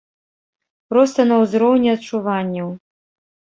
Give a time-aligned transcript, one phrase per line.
[0.93, 2.73] Проста на ўзроўні адчуванняў.